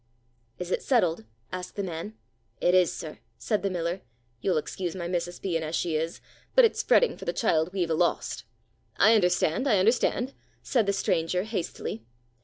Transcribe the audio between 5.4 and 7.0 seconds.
as she is, but it's